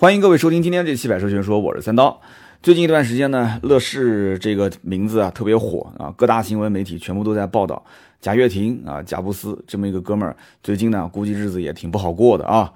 [0.00, 2.22] 欢迎各位收听今天这期《百车全说》，我是三刀。
[2.62, 7.84] 最近一段时间呢，乐视这个名字啊特别火啊，各大新闻媒体全部都在报道
[8.18, 12.72] 贾跃亭啊，贾布斯这么一个哥们儿，最近呢估计日子也挺不好过的啊。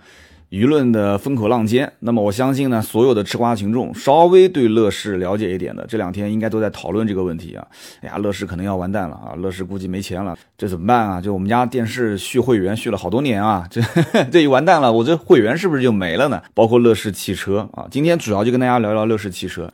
[0.50, 7.66] 舆论的风口浪尖，那么我相信呢，所有的吃瓜群众稍微对乐视了解一点的，这两天应该都在讨论这个问题啊。
[8.02, 9.34] 哎呀，乐视可能要完蛋了啊！
[9.36, 11.20] 乐视估计没钱了，这怎么办啊？
[11.20, 13.82] 就我们家电视续会员续了好多年啊， 这
[14.30, 16.41] 这一完蛋了，我这会员是不是就没了呢？
[16.54, 19.72] 包括乐视汽车啊，今天主要就跟大家聊聊乐视汽车。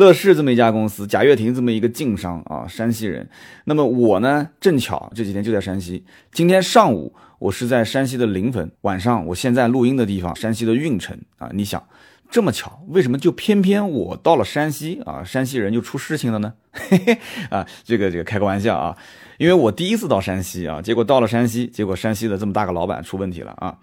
[0.00, 3.28] 乐视这么一家公司，贾跃亭这么一个晋商啊，山西人。
[3.66, 6.06] 那么我呢，正巧这几天就在山西。
[6.32, 11.50] 今天上午我是在山西的临汾，晚上我现在录音的地方山西的运城啊。
[11.52, 11.86] 你想，
[12.30, 15.22] 这么巧，为什么就偏偏我到了山西啊？
[15.22, 16.54] 山西人就出事情了呢？
[16.72, 17.18] 嘿嘿
[17.50, 18.96] 啊，这个这个开个玩笑啊。
[19.40, 23.74] 因为我第一次到山西啊，结果到了山西，结果山西的这么大个老板出问题了啊。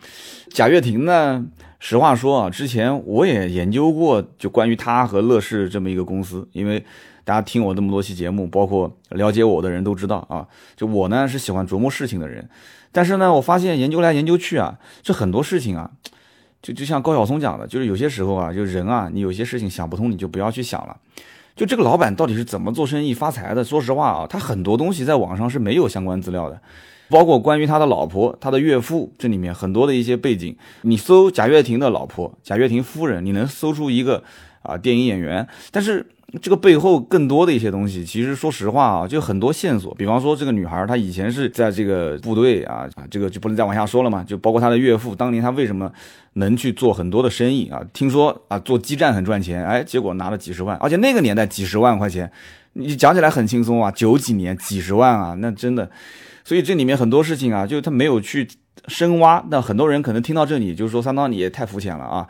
[0.51, 1.43] 贾跃亭呢，
[1.79, 6.47] 实话说啊，之前我也研究过，就关于他和乐视这么一个公司。
[6.51, 6.85] 因为
[7.23, 12.47] 大家听我这么多期节目，包括了解我的人都知道啊，就我呢是喜欢琢磨事情的人。
[12.91, 15.89] 但是呢，我发现研究来研究去啊，这很多事情啊，
[16.61, 20.95] 就就像高晓松讲的，就是有些时候啊，就人啊，你有些事情想不通，你就不要去想了。
[21.57, 23.63] 就这个老板到底是怎么做生意发财的？
[23.63, 26.61] 说实话啊，他很多东西在网上是没有相关资料的，
[27.09, 30.55] 包括关于他的老婆、他的岳父这里面很多的一些背景。
[30.83, 34.23] 你搜贾跃亭的老婆、贾跃亭夫人，你能搜出一个
[34.61, 36.05] 啊电影演员，但是。
[36.41, 39.95] 这个背后更多的一些东西，其实说实话啊，就很多线索。
[39.95, 44.21] 比方说，这个女孩她以前是在这个部队啊啊，这个就不能再往下说了嘛。
[44.25, 45.89] 就包括她的岳父，当年他为什么
[46.33, 47.81] 能去做很多的生意啊？
[47.93, 52.29] 听说啊，做基站很赚钱，哎，结果拿了几十万，而且那个年代几十万块钱，
[52.73, 53.89] 你讲起来很轻松啊。
[53.91, 55.89] 九几年几十万啊，那真的，
[56.43, 58.45] 所以这里面很多事情啊，就是他没有去
[58.89, 59.41] 深挖。
[59.49, 62.27] 那很多人可能听到这里，就是说三刀你也太肤浅了啊。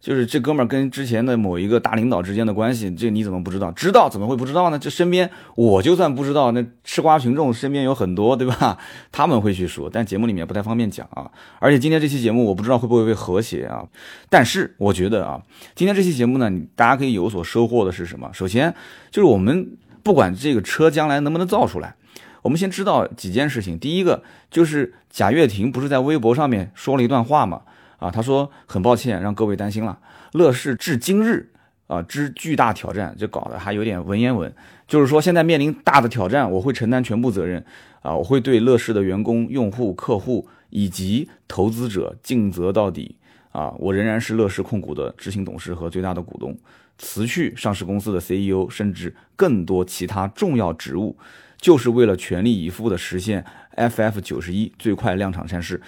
[0.00, 3.70] 就是这哥们儿跟之前的某一个大领导之间的关系，这你怎么不知道？
[3.72, 4.78] 知道怎么会不知道呢？
[4.78, 8.78] 这身边我就算不知道，那吃瓜群众身边有很多，对吧？
[9.10, 11.30] 他们会去说，但节目里面不太方便讲啊。
[11.58, 13.84] 而且今天这期节目我不知道会不会被和谐啊。
[14.28, 15.42] 但是我觉得啊，
[15.74, 18.30] 今天这期节目呢，大家可以有所收获的是什么？
[18.32, 18.72] 首先
[19.10, 21.96] 就是我们不管这个车将来能不能造出来，
[22.42, 23.76] 我们先知道几件事情。
[23.76, 27.62] 第一个就是贾跃亭不是在微博上面说了一段话吗？
[27.98, 29.98] 啊，他说很抱歉让各位担心了。
[30.32, 31.50] 乐视至今日
[31.86, 34.52] 啊之巨大挑战，就搞得还有点文言文，
[34.86, 37.64] 就是说现在面临大的挑战，我会承担全部责任
[38.02, 43.16] 啊，我会对乐视的员工、用户、客户以及投资者尽责到底
[43.52, 43.74] 啊。
[43.78, 46.56] 我仍然是乐视控股的执行董事和最大的股东，
[46.98, 51.16] 辞去上市公司的 CEO，甚至更多其他重要职务，
[51.60, 53.44] 就是为了全力以赴的实现
[53.76, 55.80] FF 九十一最快量产上市。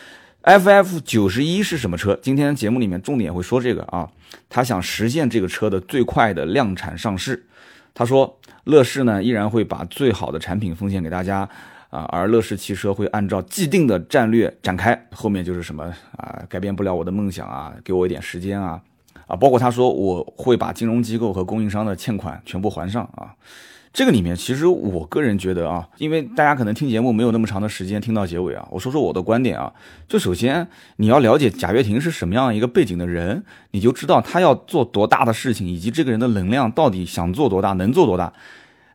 [0.42, 2.18] FF 九十一是什么车？
[2.22, 4.08] 今天节目里面重点会说这个啊，
[4.48, 7.46] 他想实现这个车的最快的量产上市。
[7.92, 11.46] 他说，乐视呢依然会把最好的产品奉献给大家
[11.90, 15.06] 啊，而乐视汽车会按照既定的战略展开。
[15.12, 15.84] 后面就是什么
[16.16, 18.80] 啊，改变不了我的梦想啊，给我一点时间啊
[19.26, 23.34] 啊，包括他说我会把金融机构和供应商的欠款全部还上啊。
[23.92, 29.72] 这个里面，其实我个人觉得啊，因为大家可能听节目没有那么长的时间听到结尾啊，我说说我的观点啊。
[30.08, 33.42] 就首先你要了解贾跃亭是什么样一个背景的人，
[33.72, 38.32] 你就知道他要做多大的事情，以及这个人的能量到底想做多大，能做多大。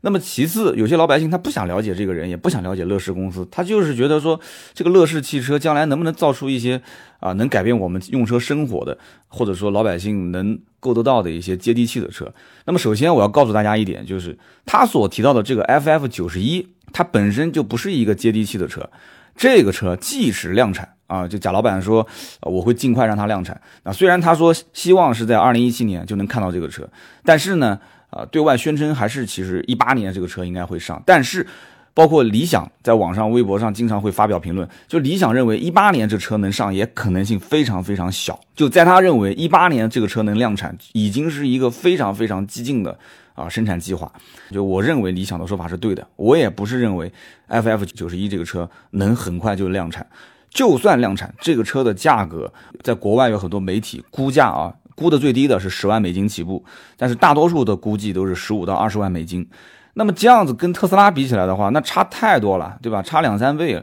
[0.05, 4.39] 那么其次，有些老百姓他不想了解这个人，也不想了解乐视公司，他就是觉得说
[4.71, 6.79] 这个乐视汽车将来能不能造出一些
[7.19, 8.95] 啊能改变我们用车生活的，
[9.27, 12.31] 或者说老百姓能够得到的一些接地气的车。
[12.65, 18.87] 那么首先我要告诉大家一点，就是他所提到的这个 FF 九十一，它本身就不是一个接地气的车。
[19.35, 22.05] 这个车即使量产啊，就贾老板说
[22.41, 23.59] 我会尽快让它量产。
[23.83, 26.87] 那虽然他说希望是在二零一七年就能看到这个车，
[27.23, 27.79] 但是呢。
[28.15, 31.45] 啊，对外宣称还是其实一八年这个车应该会上，但是
[31.93, 38.39] 包括理想在网上、微博上经常会发表评论，就理想认为一八年这车能上也可能性非常非常小。
[38.55, 42.97] 就在他认为一八年这个车能量产，已经是一个非常非常激进的
[43.33, 44.09] 啊生产计划。
[44.49, 47.11] 就我认为理想的说法是对的，我也不是认为
[47.49, 50.07] FF 九十一这个车能很快就量产，
[50.49, 54.73] 就算量产，这个车的价格在国外有很多媒体估价啊。
[54.95, 56.63] 估的最低的是十万美金起步，
[56.97, 59.47] 但是大多数的估计都是十五到二十万美金。
[59.93, 63.01] 那么这样子跟特斯拉比起来的话，那差太多了，对吧？
[63.01, 63.81] 差两三倍。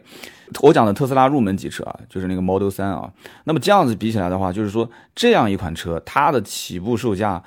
[0.61, 3.11] 我讲的特斯拉入门级车啊，就是那个 Model 三啊。
[3.44, 7.43] 那么这样子比起来的话，就是说这样一款车，它的起步售价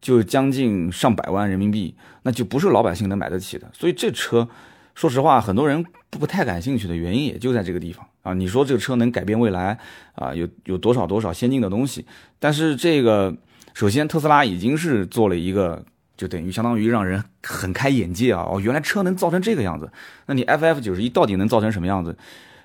[0.00, 3.70] 就将近上百万人民币，那就不是老百姓能买得起的。
[3.74, 4.48] 所以这车，
[4.96, 8.04] 说实话，很多人不太感兴趣的原因也就在这个地方。
[8.22, 9.78] 啊，你说这个车能改变未来
[10.14, 10.34] 啊？
[10.34, 12.04] 有有多少多少先进的东西？
[12.40, 13.36] 但是这个
[13.74, 15.84] 首先，特斯拉已经是做了一个，
[16.16, 18.48] 就等于相当于让人很开眼界啊！
[18.50, 19.92] 哦，原来车能造成这个样子。
[20.24, 22.16] 那你 FF 九十一到底能造成什么样子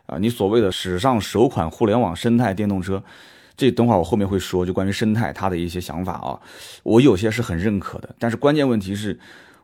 [0.05, 0.17] 啊？
[0.17, 3.03] 你所谓的史上首款互联网生态电动车，
[3.57, 6.39] 这等会儿我后面会说，就关于生态它的一些想法啊，
[6.83, 8.15] 我有些是很认可的。
[8.17, 9.19] 但是关键问题是，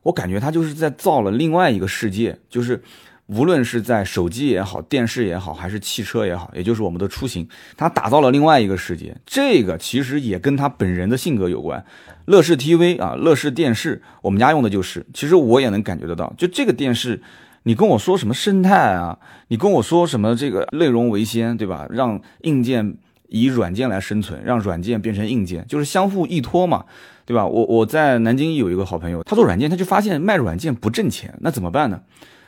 [0.07, 2.81] 我感觉他就是在造了另外一个世界，就是。
[3.30, 7.45] 无论是在手机也好，电视也好，还是汽车也好，也就是我们的出行，
[7.75, 9.13] 他打造了另外一个世界。
[9.25, 11.83] 这个其实也跟他本人的性格有关。
[12.24, 15.06] 乐视 TV 啊，乐视电视，我们家用的就是。
[15.13, 17.21] 其实我也能感觉得到，就这个电视，
[17.63, 19.19] 你跟我说什么生态啊，
[19.50, 21.86] 你跟我说什么这个内容为先，对吧？
[21.89, 22.95] 让硬件
[23.27, 26.86] 以软件来生存，让软件变成硬件，就是相互依托嘛，
[27.27, 27.45] 对吧？
[27.45, 32.00] 我我在南京有一个好朋友，他做软件，他就发现卖软件不挣钱，那怎么办呢？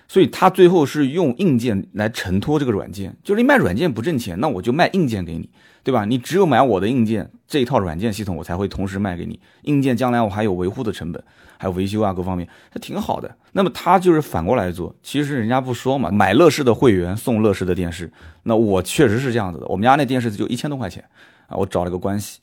[0.08, 5.50] 所以他最后是用硬件来承托这个软件，就是你卖软件不挣钱，那我就卖硬件给你，
[5.84, 6.06] 对吧？
[6.06, 11.22] 你只有买我的硬件这一套软件系统，我才会同时卖给你硬件，将来我还有维护的成本，
[11.58, 13.36] 还有维修啊各方面，他挺好的。
[13.52, 18.10] 那么他就是反过来做，其实人家不说嘛，买乐视的会员送乐视的电视，
[18.44, 19.68] 那我确实是这样子的。
[19.68, 21.04] 我们家那电视就一千多块钱
[21.48, 22.40] 啊，我找了个关系，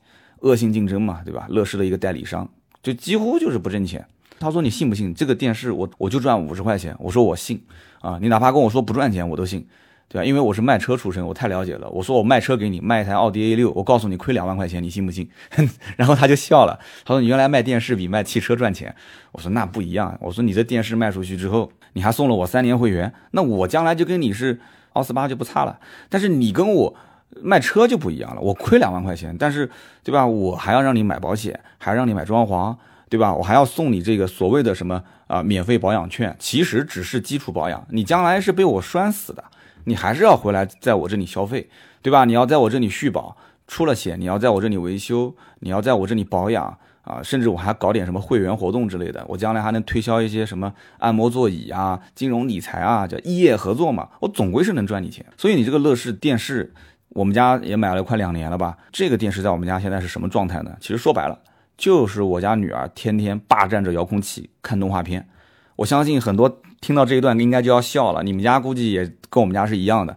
[0.47, 1.47] 恶性竞争嘛，对吧？
[1.49, 2.49] 乐视的一个代理商，
[2.83, 4.07] 就几乎就是不挣钱。
[4.39, 5.73] 他说：“你信不信这个电视？
[5.73, 7.59] 我我就赚五十块钱。”我说：“我信
[8.03, 8.19] 啊！
[8.21, 9.67] 你哪怕跟我说不赚钱，我都信，
[10.09, 10.25] 对吧？
[10.25, 11.89] 因为我是卖车出身，我太了解了。
[11.89, 15.27] 我说我卖车给你，卖一台奥迪 A 六，我告诉你亏两万块钱，你信不信？”
[15.97, 18.95] 然后他就笑了，他说：“你原来卖电视比卖汽车赚钱。”
[19.33, 24.61] 我说：“那不一样。”我说：“你这电视卖出去之后，你还送了我三年会员，那我将来就跟你是
[24.93, 25.81] 奥斯巴就不差了。
[26.11, 26.95] 但是你跟我
[27.43, 29.71] 卖车就不一样了，我亏两万块钱，但是
[30.03, 30.27] 对吧？
[30.27, 32.77] 我还要让你买保险，还让你买装潢。”
[33.09, 33.33] 对吧？
[33.33, 37.87] 我还要送你这个所谓的什么啊免费保养券，其实只是基础保养。
[37.91, 39.45] 你将来是被我拴死的，
[39.85, 41.71] 你还是要回来在我这里消费，
[42.03, 42.25] 对吧？
[42.25, 43.37] 你要在我这里续保，
[43.69, 55.25] 出了险你要在我这里维修，你要在我这里保养啊，甚至我还搞点什么会员活动之类的，我将来还能推销一些什么按摩座椅啊、金融理财啊，叫异业合作嘛，我总归是能赚你钱。
[55.37, 56.75] 所以你这个乐视电视，
[57.11, 58.77] 我们家也买了快两年了吧？
[58.93, 60.77] 这个电视在我们家现在是什么状态呢？
[60.81, 61.39] 其实说白了。
[61.79, 65.29] 就是我家女儿天天霸占着遥控器看动画片，
[65.77, 68.23] 我相信很多听到这一段应该就要笑了。
[68.23, 70.17] 你们家估计也跟我们家是一样的，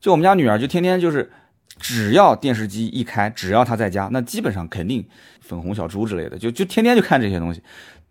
[0.00, 1.32] 就我们家女儿就天天就是，
[1.78, 5.02] 只要电视机一开，只要她在家，那基本上肯定
[5.40, 7.62] 粉红小猪之类的，就就天天就看这些东西。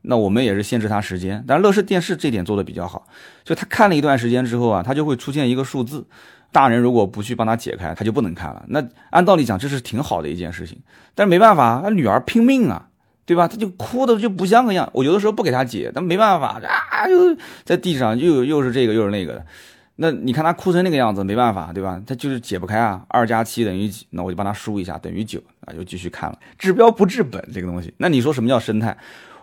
[0.02, 3.06] 那我们也是限制她时间，但乐视电视这点做的比较好，
[3.44, 6.08] 就她看了一段时间之后啊，她就会出现一个数字。
[6.58, 8.66] 大人如果不去帮他解开，他就不能看了。
[8.70, 10.76] 那按道理讲，这是挺好的一件事情，
[11.14, 12.88] 但是没办法，他女儿拼命啊，
[13.28, 13.48] 对吧？
[13.48, 14.90] 他就哭的就不像个样。
[14.92, 19.46] 我有的时候不给他解，但没办法啊，又在地上又又是这个又是那个的。
[19.98, 22.02] 那你看他哭成那个样子，没办法，对吧？
[22.08, 23.06] 他就是解不开啊。
[23.08, 24.08] 二加七等于几？
[24.10, 26.40] 那我就帮他输一下，等于九啊，就继续看了。
[26.58, 27.94] 治标不治本，这个东西。
[27.98, 28.98] 那你说什么叫生态？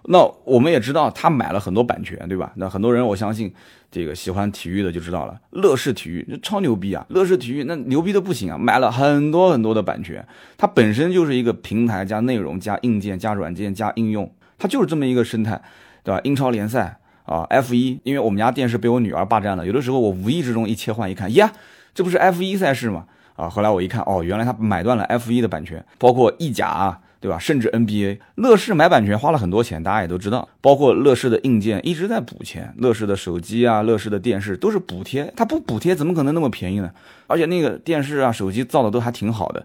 [0.07, 2.53] 那我们也知道，他买了很多版权，对吧？
[2.57, 3.53] 那很多人，我相信
[3.91, 7.07] 这个喜欢体育的就知道了，乐视体育超牛逼啊！
[7.09, 10.27] 乐视体育那牛逼的不行啊，买了很多很多的版权，
[10.59, 15.61] 它本身就是一个平台加内容加硬件加软件加应用，它就是这么一个生态，
[16.03, 16.21] 对吧？
[16.25, 21.51] 英超联赛啊，F 一，因为我们家电视被我女儿霸占了，有的时候我无意之中一切换一看，呀，
[21.95, 23.07] 这不是 F 一赛事吗？
[23.37, 27.01] 啊，后来我一看，哦，原来他买断了 F 一的版权，包括意甲啊。
[27.25, 27.39] 对吧？
[27.39, 30.47] 甚至 NBA，乐视买版权花了很多钱，大家也都知道。
[30.61, 35.33] 包括乐视的硬件一直在补钱，乐视的手机啊，乐视的电视都是补贴。
[35.35, 36.93] 它不补贴怎么可能那么便宜呢？
[37.27, 39.65] 而且那个电视啊、手机造的都还挺好的。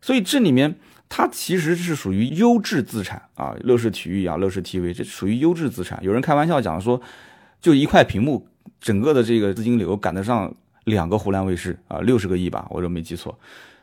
[0.00, 0.76] 所以这里面
[1.08, 3.56] 它其实是属于优质资产啊。
[3.64, 5.98] 乐视体育啊，乐视 TV 这属于优质资产。
[6.04, 7.02] 有人开玩笑讲说，
[7.60, 8.46] 就一块屏幕，
[8.80, 10.54] 整个的这个资金流赶得上
[10.84, 13.36] 两个湖南卫视啊，六十个亿吧，我这没记错。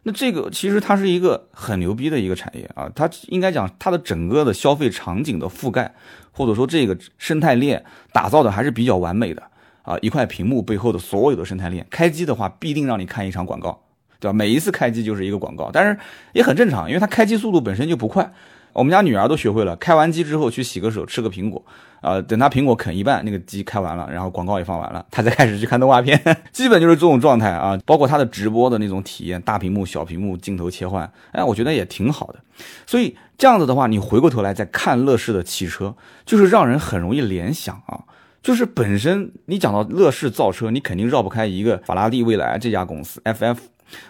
[0.08, 5.92] 那这个其实它是一个很牛逼的一个产业啊，它应该讲它的整个的消费场景的覆盖，
[6.32, 7.84] 或者说这个生态链
[8.14, 9.42] 打造的还是比较完美的
[9.82, 9.98] 啊。
[10.02, 13.82] 一块屏幕背后的所有的生态链，开机的话必定让你看一场广告，
[14.20, 14.34] 对吧？
[14.34, 15.98] 每一次开机就是一个广告，但是
[16.34, 18.32] 也很正常，因为它开机速度本身就不快。
[18.76, 21.64] 我们家女儿都学会了，开完机之后去洗个手，吃个苹果，
[22.02, 27.80] 啊，等她苹果啃一半，那个机开完了，然后广告也放完了，她才开始去看动画片， 基本就是这种状态啊。
[27.86, 32.40] 包括她的直播的那种体验，大屏幕、小屏幕，镜头切换，哎，我觉得也挺好的。
[32.86, 38.04] 所以这样子的话，你回过头来再看乐视的汽车，就是让人很容易联想啊，
[38.44, 43.56] 就是本身你讲到乐视造车，你肯定绕不开一个法拉第未来这家公司 FF。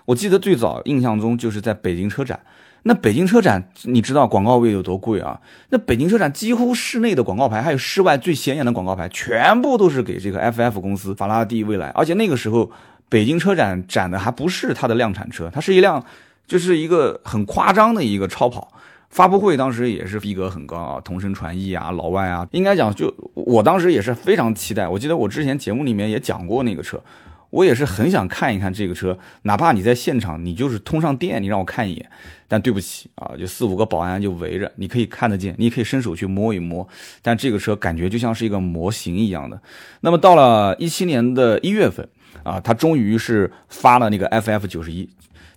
[0.06, 2.40] 我记得最早印象中就是在北京车展。
[2.88, 5.42] 那北京车展，你知道广告位有多贵啊？
[5.70, 11.88] 那北京车展几乎室内的广告牌，还有室外最显眼的广告牌，全部都是给这个 FF 公司法拉第未来。
[11.96, 12.70] 而且那个时候，
[13.10, 16.06] 北京车展展的还不是它的量产车，它是一辆，
[16.46, 18.72] 就是一个很夸张的一个超跑。
[19.10, 24.88] 发布会当时也是逼格很高啊，同声传译啊，老外啊，应该讲就我当时也是非常期待。
[24.88, 27.02] 我记得我之前节目里面也讲过那个车。
[27.50, 32.10] 我也是很想看一看这个车，哪怕你在现场，你就是通上电，你让我看一眼。
[32.48, 36.88] 但对不起啊，就四五个保安就围着，你可以看得见，你可以伸手去摸一摸。
[37.22, 39.60] 但这个车感觉就像是一个模型一样的。
[40.02, 42.08] 那么到了一七年的一月份
[42.44, 45.10] 啊，它终于是发了那个 FF 九十一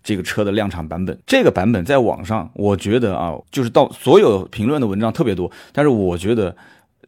[0.03, 1.19] 这个车的量产版本。
[1.27, 6.57] 这个版本在网上，我觉得啊，就是到所有评论的文章特别多，但是我觉得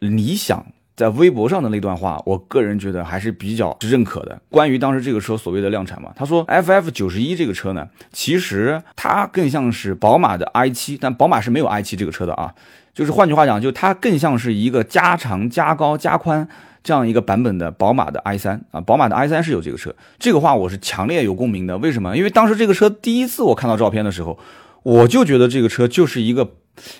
[0.01, 0.67] 理想。
[1.01, 4.39] 在微博上的那段话，我个人觉得还是比较认可的。
[4.51, 12.55] 关于当时这个车所谓的量产嘛，他说 FF 九十一这个车呢，其实它更像是宝马的 i 七，但宝马是没有 i 七这个车的啊。
[12.93, 16.47] 就是换句话讲，就它更像是一个加长、加高、加宽
[16.83, 18.79] 这样一个版本的宝马的 i 三啊。
[18.79, 21.79] 宝马的 i 三是有这个车，这个话我是强烈有共鸣的。
[21.79, 22.15] 为什么？
[22.15, 24.39] 因为当时这个车第一次我看到照片的时候，
[24.83, 26.51] 我就觉得这个车就是一个。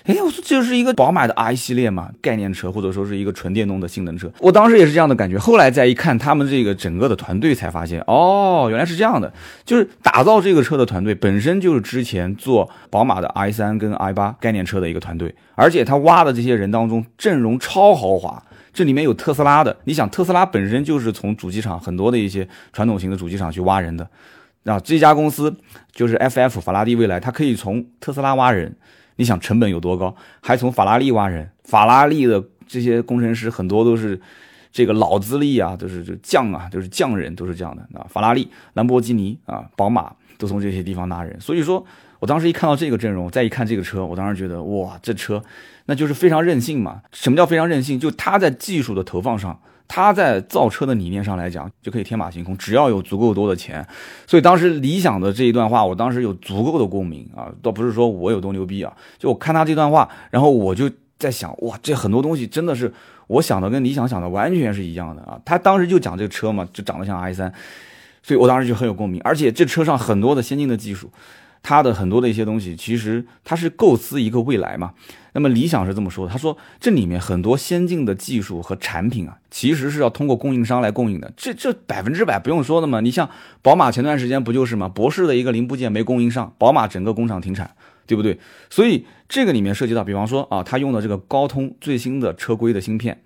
[0.05, 4.31] 哎，我说这是一个宝马的 i 系列嘛，概念车或者说是一个纯电动的性能车。
[4.39, 9.31] 我当时也是这样的感觉，后来再一看他们这个整个的团队，才发现哦，原来是这样的，
[9.65, 24.07] 就是打造这个车的团队本身就是之前做宝马的 i 三跟 i 八概念车的一个团队，而且他挖的这些人当中阵容超豪华，这里面有特斯拉的，你想特斯拉本身就是从主机厂很多的一些传统型的主机厂去挖人的，
[24.65, 25.55] 啊，这家公司
[25.91, 28.75] 就是 FF 法拉第未来，它可以从特斯拉挖人。
[29.21, 30.15] 你想成本有多高？
[30.41, 34.19] 还从法拉利挖人，法拉利的这些工程师很多都是
[34.71, 38.03] 这个老资历啊，都是就匠啊，都是匠人，都是这样的啊。
[38.09, 41.39] 法拉利、兰博基尼啊、宝马都从这些地方拉人。
[41.39, 41.85] 所以说
[42.17, 45.43] 我当时一看到这个阵容，再一看这个车，我当时觉得哇，这车
[45.85, 47.03] 那就是非常任性嘛。
[47.11, 47.99] 什么叫非常任性？
[47.99, 49.59] 就它在技术的投放上。
[49.93, 53.85] 他在造车的理念上来讲，就可以天马行空，只要有足够多的钱。
[54.25, 62.93] 所以当时理想的这一段话，我当时有足够的共鸣啊，倒不是说我有多牛逼啊，就我看他这段话，然后我就在想，哇，这很多东西真的是
[63.27, 65.37] 我想的跟理想想的完全是一样的啊。
[65.43, 67.51] 他当时就讲这个车嘛，就长得像 i 三，
[68.23, 71.11] 所以我当时就很有共鸣，而且这车上很多的先进的技术。
[71.63, 74.93] 它的很多的一些东西，其实它是构思一个未来嘛。
[75.33, 81.31] 那么理想是这么说的，他说这里面很多先进的技术和产品啊，其实是要通过供应商来供应的。
[81.37, 82.99] 这这百分之百不用说的嘛。
[82.99, 83.29] 你像
[83.61, 87.71] 宝马前段时间不就是嘛，博世的一个零部件没供应上，宝马整个工厂停产，
[88.05, 88.37] 对不对？
[88.69, 93.21] 所以这个里面涉及到，比方说啊，他用的这个高通最新的车规的芯片，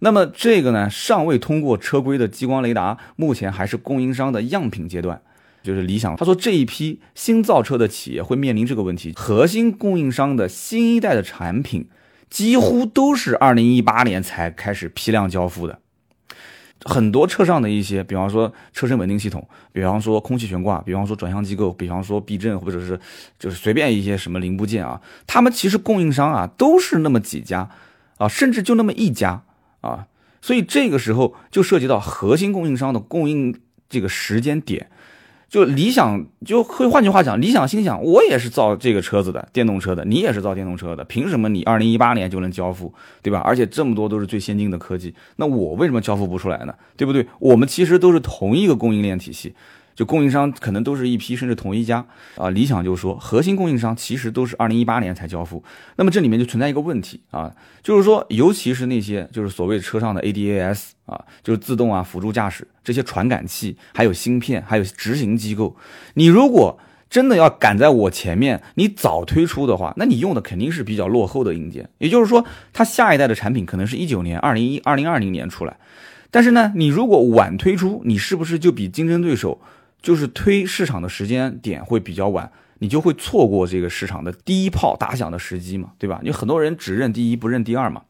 [0.00, 5.22] 那么这个呢尚未通过车规的激光雷达，目前还是供应商的样品阶段。
[5.66, 11.88] 就是理想，他说这一批新造车的企业会面临这个问题，核心供应商的新一代的产品
[12.30, 15.80] 几乎都是二零一八年才开始批量交付的。
[16.84, 23.00] 很多车上的一些，比方说车身稳定系统，比方说空气悬挂，比方说转向机构，比方说避震，或者是
[23.36, 27.68] 就是随便一些什么零部件啊，他们其实供应商啊都是那么几家
[28.18, 29.42] 啊，甚至就那么一家
[29.80, 30.06] 啊，
[30.40, 33.58] 所以这个时候就涉及到核心供应商的供应
[33.88, 34.88] 这个时间点。
[35.56, 43.38] 就理想就会换句话讲，理想心想，我也是造这个车子的，电动车的，你也是造电动车的，凭什么你二零一八年就能交付，对吧？
[43.38, 46.74] 而且这么多都是最先进的科技，那我为什么交付不出来呢？
[46.94, 47.26] 对不对？
[47.38, 49.54] 我们其实都是同一个供应链体系。
[49.96, 52.50] 就供应商可能都是一批，甚至同一家啊。
[52.50, 55.64] 理想就说，核心供应商其实都是二零一八年才交付。
[55.96, 65.74] 那么这里面就存在一个问题啊，就是说，尤其是那些就是所谓车上的 ADAS 啊，就是自动啊辅助驾驶这些传感器，还有芯片，还有执行机构，
[66.14, 71.88] 你如果真的要赶在我前面，你早推出的话，那你用的肯定是比较落后的硬件。
[71.98, 75.78] 也就是说，它下一代的产品可能是一九年、二零一二零二零年出来，
[76.32, 79.60] 但是呢，你如果晚推出，你是不是就比竞争对手？
[80.06, 82.48] 就是推市场的时间点会比较晚，
[82.78, 86.20] 你就会错过这个市场的第一炮打响的时机嘛，对吧？
[86.22, 88.02] 你很多人只认第一不认第二嘛，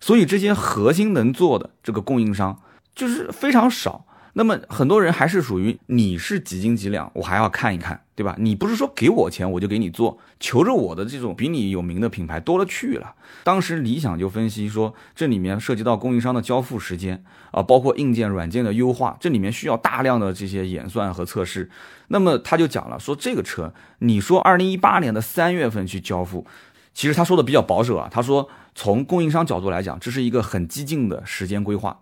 [0.00, 2.58] 所以这些核心能做的这个供应商
[2.94, 4.06] 就是非常少。
[4.36, 8.34] 那么很多人还是属于你是几斤几两，我还要看一看，对吧？
[8.38, 13.14] 你不是说给我钱我就给你做，求着我的这种比你有名的品牌多了去了。
[13.44, 17.22] 当时理想就分析说，这里面涉及到供应商的交付时间
[17.52, 21.70] 啊，包括硬件软件的优化，这里面需要大量的这些演算和测试。
[22.08, 26.44] 那么他就讲了，说这个车，你说二零一八年的三月份去交付，
[26.92, 32.00] 其实他说的比较保守啊，他说从供应商角度来讲，这是一个很激进的时间规划。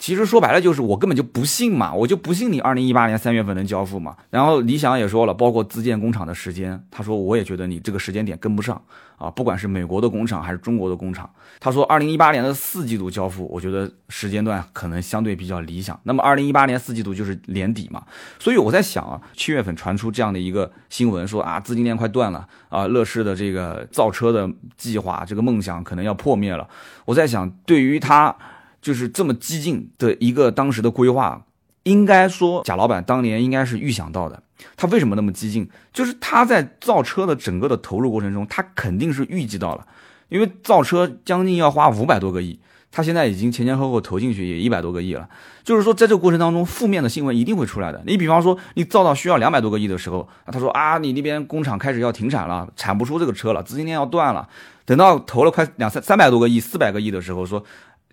[0.00, 4.16] 其实说白了就是我根本就不信嘛，我就不信你二零一八年三月份能交付嘛。
[4.30, 8.80] 然后理想也说了，包括自建工厂的时间，他说我也觉得你这个时间点跟不上
[9.18, 11.28] 啊，不管是美国的工厂还是中国的工厂，
[11.60, 16.00] 他说二零一八年的四季度交付，我觉得时间段可能相对比较理想。
[16.04, 18.02] 那么二零一八年四季度就是年底嘛，
[18.38, 26.66] 所以我在想啊，七月份传出这样的一个新闻，说啊资金链快断了啊，乐视的这个造车的计划这个梦想可能要破灭了，
[27.04, 28.34] 我在想对于他。
[28.80, 31.44] 就是这么激进的一个当时的规划，
[31.82, 34.42] 应该说贾老板当年应该是预想到的。
[34.76, 35.66] 他为什么那么激进？
[35.90, 39.86] 就是他在造车的整个的投入过程中，他肯定是预计到了，
[40.28, 42.60] 因为造车将近要花五百多个亿，
[42.92, 45.26] 他现在已经前前后后投进去也一百多个亿了。
[45.64, 48.02] 就是说，在这个过程当中，负面的新闻一定会出来的。
[48.06, 54.46] 你比方说，你造到需要两百多个亿的时候，他说啊，你那边工厂开始要停产了，产不出这个车了，资金链要断了。
[54.84, 57.64] 等到投了快两三三百多个亿、四百个亿的时候，说。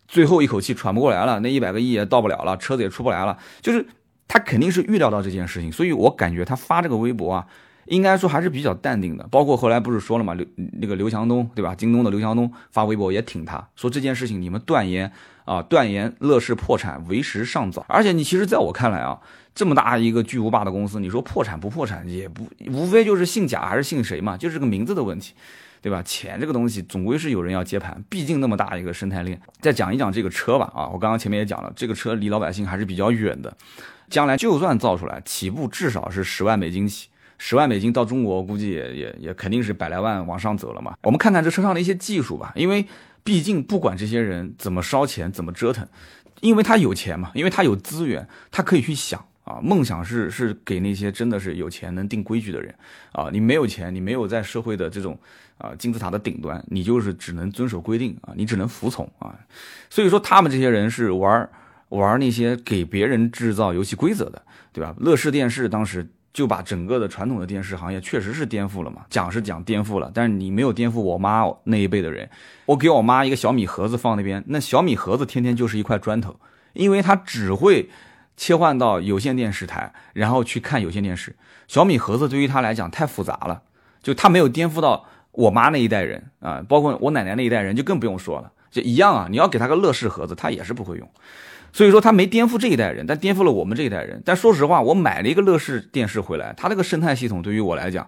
[0.08, 3.38] 最后一口气喘不过来了，那一百个亿也到不了了，车子也出不来了。
[3.62, 3.86] 就是
[4.28, 7.48] 他肯定是预料到这件事情，所以我感觉他发这个微博啊，
[7.86, 9.28] 应该说还是比较淡定的。
[9.30, 10.46] 包括后来不是说了嘛，刘
[10.80, 11.76] 那个刘强东对吧？
[11.76, 15.12] 京东的刘强东发微博也挺他，说这件事情你们断言
[15.46, 17.86] 啊，断言乐视破产为时尚早。
[17.88, 19.20] 而且你其实在我看来啊，
[19.56, 25.34] 这么大一个巨无霸的公司，你说破产不破产也不无非就是姓贾还是姓谁嘛，就是个名字的问题。
[25.88, 26.04] 对吧？
[26.04, 29.40] 钱这个东西总归是有人要接盘，毕竟那么大一个生态链。
[29.62, 33.56] 再讲一讲这个车吧，啊，我刚刚前面也讲了，这个车离老百姓还是比较远的。
[34.10, 40.94] 将来就算造出来，起步至少是十万美金起，十万美金到中国估计也也也肯定是百来万往上走了嘛。
[41.04, 42.86] 我们看看这车上的一些技术吧，因为
[43.24, 45.88] 毕竟不管这些人怎么烧钱怎么折腾，
[46.42, 49.24] 因为他有钱嘛，因为他有资源，他可以去想。
[49.48, 52.76] 啊，梦想是是给那些真的是有钱能定规矩的人
[53.14, 53.30] 啊！
[53.32, 55.18] 你没有钱，你没有在社会的这种
[55.58, 59.34] 啊金字塔的顶端，你就是只能遵守规定啊，你只能服从啊。
[59.90, 61.50] 所以说，他们这些人是玩
[61.88, 64.42] 玩那些给别人制造游戏规则的，
[64.74, 64.94] 对吧？
[65.00, 72.30] 乐视电视当时就把整个的传统的电视行业确实是颠覆了嘛，讲是讲颠覆了，但是你没有颠覆我妈那一辈的人。
[72.66, 76.38] 我给我妈一个小米盒子放那边，那小米盒子天天就是一块砖头，
[76.74, 77.90] 因为它只会。
[78.38, 81.36] 切换到有线电视台，然后去看有线电视。
[81.68, 83.64] 小米盒子对于他来讲太复杂了，
[84.02, 89.28] 就他没有颠覆到我妈那一代人啊，包括我奶奶那一代人就更不用说了，就一样啊。
[89.30, 91.10] 你要给他个乐视盒子，他也是不会用。
[91.74, 94.22] 所以说他没颠覆这一代人，但颠覆了我们这一代人。
[94.24, 98.08] 但说实话，我买了一个乐视电视回来，它那个生态系统对于我来讲。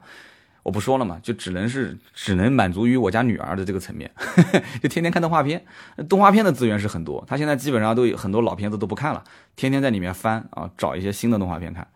[0.64, 4.12] 我不说了嘛，就只能是只能满足于我家女儿的这个层面，
[4.84, 5.66] 就天天看动画片，
[6.08, 9.24] 动画片的资源是很多，她现在基本上都有很多老片子都不看了，
[9.56, 11.88] 天天在里面翻啊，找一些新的动画片看。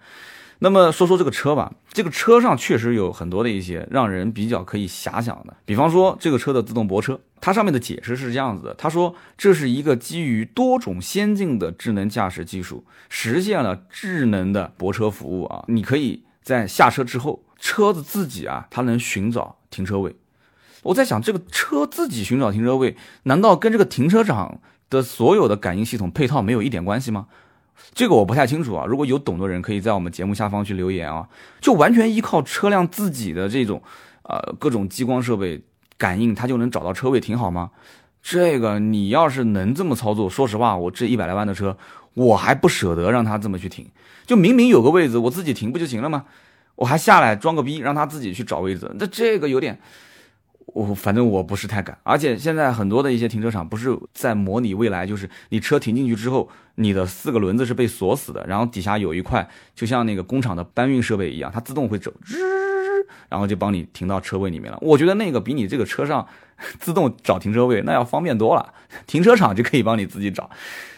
[0.60, 17.44] 那么说说这个车吧，这个车上确实有很多的一些让人比较可以遐想的，比方说这个车的自动泊车，它上面的解释是这样子的，他说这是一个基于多种先进的智能驾驶技术，实现了智能的泊车服务啊，你可以在下车之后。
[17.64, 20.14] 车子自己啊，它能寻找停车位。
[20.82, 27.28] 我在想，这个车自己寻找停车位，难道跟这个停车场的所有的感应系统配套没有一点关系吗？
[27.94, 28.86] 这个我不太清楚啊。
[28.86, 31.30] 如果有懂的人，可以在我们节目下方去留言啊。
[31.62, 33.82] 就完全依靠车辆自己的这种，
[34.24, 35.64] 呃，各种激光设备
[35.98, 37.72] 感应，它就能找到车位停好吗？
[38.22, 41.78] 这个你要是能这么操作，说实话，我这一百来万的车，
[42.14, 43.90] 我还不舍得让它这么去停。
[44.26, 46.26] 就明明有个位置，我自己停不就行了吗？
[46.76, 49.80] 我还下来装个逼，让他自己去找位置，那这个有点，
[50.66, 51.98] 我反正我不是太敢。
[52.02, 62.12] 而且现在很多的一些停车场不是在模拟未来，就是你车停进去之后，你的四个轮子是被锁死的，然后底下有一块，就像那个工厂的搬运设备一样，它自动会走，
[63.30, 64.78] 然后就帮你停到车位里面了。
[64.82, 66.28] 我觉得那个比你这个车上
[66.80, 68.74] 自动找停车位那要方便多了，
[69.06, 70.50] 停车场就可以帮你自己找，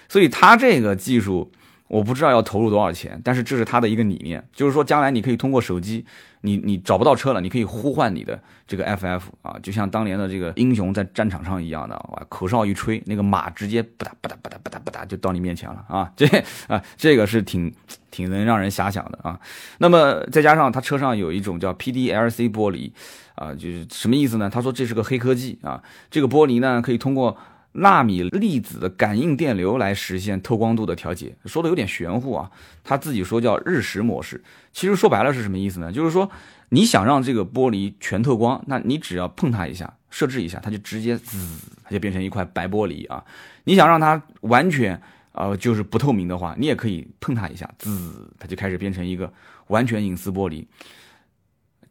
[0.08, 1.52] 所以它这个技术。
[1.88, 6.04] 我不知道要投入多少钱，但是这是他的一个理念，就是说将来你可以通过手机，
[6.42, 16.26] 你你找不到车了，你可以呼唤你的这个 FF 啊，就像当年的这个英雄在战场上一样的，哇，口哨一吹，那个马直接吧嗒吧嗒吧嗒吧嗒吧嗒就到你面前了啊，这
[16.68, 17.72] 啊这个是挺
[18.10, 19.40] 挺能让人遐想的啊。
[19.78, 22.92] 那么再加上他车上有一种叫 PDLC 玻璃
[23.36, 24.50] 啊，就是什么意思呢？
[24.50, 27.38] 他说这是个黑科技啊，这个玻璃呢可以通过。
[27.78, 32.50] 纳米粒子的感应电流来实现透光度的调节，说的有点玄乎啊。
[32.84, 35.92] 他自己说叫日食模式，其实说白了是什么意思呢？
[35.92, 36.30] 就是说
[36.70, 41.38] 你想让这个玻璃全透光，那你只要碰它一下，设置一下，它就直接滋，
[41.84, 43.24] 它就变成一块白玻璃啊。
[43.66, 45.02] 你想让它完全
[45.34, 49.32] 呃就是不透明的话，你也可以碰它一下，滋，它就开始变成一个
[49.68, 50.66] 完全隐私玻璃。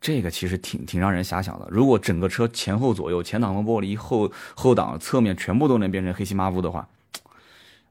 [0.05, 1.67] 这个其实挺挺让人遐想的。
[1.71, 6.87] 如果整个车前后左右、前挡风玻璃、后后挡、侧面全部都能变成黑漆麻布的话，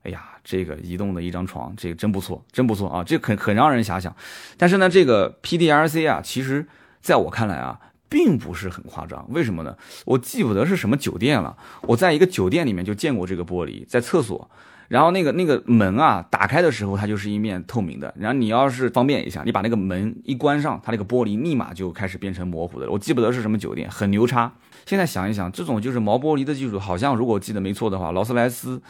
[0.04, 4.16] 哎呀，这个移动的一张床，这个真不错，真不错啊，这很很让人遐想。
[4.58, 6.68] 但是呢，这个 PDLC 啊，其实
[7.02, 9.26] 在我看来啊，并不是很夸张。
[9.30, 9.76] 为什么呢？
[10.06, 14.52] 我记不得是什么酒店了，我在一个酒店里面就见过这个玻璃，在厕所。
[14.88, 18.14] 然后那个那个门啊，打开的时候它就是一面透明的。
[18.18, 22.90] 然后你要是方便一下，你把那个门一关上，它那个玻璃立马就开始变成模糊的。
[22.90, 24.52] 我记不得是什么酒店，很牛叉。
[24.86, 28.82] 现在想一想，这种就是毛玻璃的技术，好像如果记得没错的话，劳斯莱斯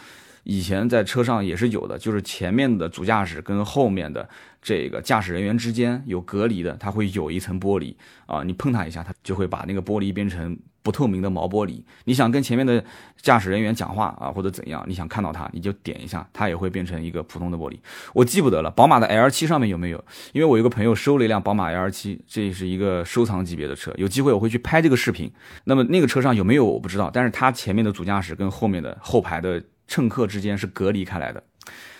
[0.43, 4.27] 以前在车上也是有的，就是前面的主驾驶跟后面的
[4.61, 10.57] 这个驾驶人员之间有隔离的，它会有一层玻璃啊，你碰它一下，它就会把那个玻璃变成。
[10.83, 12.83] 不透明的毛玻璃，你想跟前面的
[13.21, 17.79] 驾驶人员讲话啊，或者怎样，你想看到它，你就点一下，它也会变成一个普通的玻璃。
[18.13, 20.03] 我记不得了，宝马的 L7 上面有没有？
[20.33, 25.31] 因为我有个朋友收了一辆宝马 L7，这是一个收藏级别的车，有机会我会去拍这个视频。
[25.63, 31.41] 那么那个车上有没有我不知道，但是它前面的主驾驶跟后面的后排的乘客之间是隔离开来的。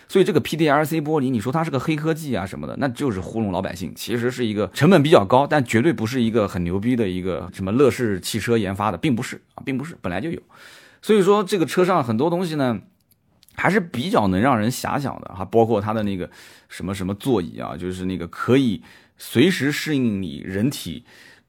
[0.08, 3.92] 所以这个 PDLC 玻璃，你说它是个黑科技啊什么的，那就是糊弄老百姓。
[3.96, 10.40] 其实是一个成本比较高，但绝对不是一个很牛逼的一个什么乐视汽车研发的，并不是啊，并不是，本来就有。
[11.02, 12.80] 所以说这个车上很多东西呢，
[13.56, 16.30] 还是比较能让人遐想的哈，包括它的那个
[16.70, 18.82] 什么什么座椅啊，就是那个可以
[19.18, 21.04] 随时适应你人体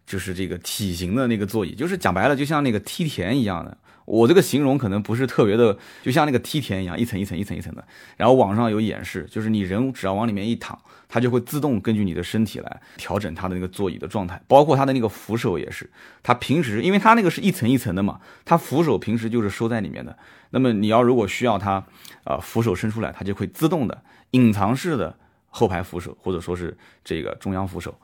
[0.06, 3.76] 就是这个体型的那个座椅，就是讲白了，就像那个梯田一样的。
[4.06, 7.82] 我这个形容可能不是特别的，就像那个梯田一样，一层一层一层一层的。
[8.18, 15.90] 然后网上有演示，就是你人只要往里面一躺，它就会自动根据你的身体来调整它的那个座椅的状态，包括它的那个扶手也是。
[16.22, 20.14] 它平时因为它那个是一层一层的嘛，它扶手平时就是收在里面的。
[20.50, 21.82] 那么你要如果需要它，
[22.24, 25.16] 啊扶手伸出来，它就会自动的隐藏式的
[25.56, 27.94] 后排扶手，或者说是这个中央扶手。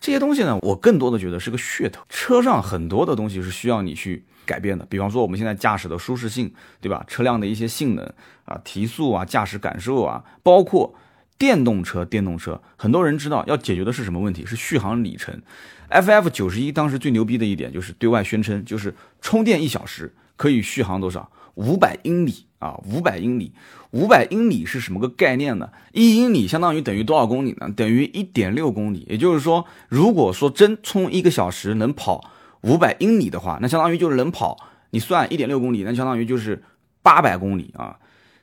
[0.00, 2.02] 这些东西呢，我更多的觉得是个噱头。
[2.08, 4.24] 车上很多的东西是需要你去。
[4.46, 7.04] 改变的，比方说我们现在驾驶的舒适性，对吧？
[7.06, 8.04] 车辆的一些性能
[8.46, 10.92] 啊，提速啊，驾驶感受啊，包括
[11.38, 14.44] 电动车，电动车，很多人知道要解决的是什么问题？
[14.44, 15.40] 是续航里程。
[15.88, 21.30] FF 九十一当时最牛逼的一点就是对外宣称，就是充电一小时可以续航多少？
[21.54, 23.52] 五百英里啊，五百英里，
[23.90, 25.70] 五百英里是什么个概念呢？
[25.92, 27.70] 一英里相当于等于多少公里呢？
[27.74, 29.06] 等于一点六公里。
[29.08, 32.30] 也就是说，如果说真充一个小时能跑。
[32.62, 34.54] 五百英里的话，那相当于就是能跑，
[34.90, 36.62] 你算一点六公里，那相当于就是
[37.00, 37.98] 八百公里啊，